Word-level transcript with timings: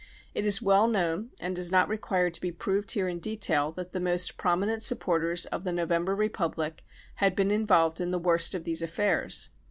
It 0.33 0.47
is 0.47 0.63
well 0.63 0.87
known 0.87 1.29
and 1.39 1.55
does 1.55 1.71
not 1.71 1.87
require 1.87 2.31
to 2.31 2.41
be 2.41 2.51
proved 2.51 2.89
here 2.89 3.07
in 3.07 3.19
detail 3.19 3.71
that 3.73 3.91
the 3.93 3.99
most 3.99 4.35
prominent 4.35 4.81
supporters 4.81 5.45
of 5.45 5.63
the 5.63 5.71
November 5.71 6.15
Republic' 6.15 6.83
had 7.17 7.35
been 7.35 7.51
involved 7.51 8.01
in 8.01 8.09
the 8.09 8.17
worst 8.17 8.55
of 8.55 8.63
these 8.63 8.81
affairs. 8.81 9.49